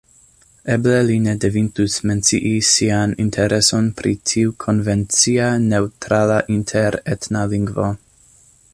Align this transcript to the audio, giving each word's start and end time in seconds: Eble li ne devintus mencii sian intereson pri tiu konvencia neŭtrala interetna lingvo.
Eble 0.75 0.93
li 1.09 1.17
ne 1.25 1.35
devintus 1.43 1.97
mencii 2.11 2.53
sian 2.69 3.13
intereson 3.25 3.91
pri 4.01 4.15
tiu 4.31 4.57
konvencia 4.67 5.53
neŭtrala 5.69 6.43
interetna 6.59 7.49
lingvo. 7.55 7.93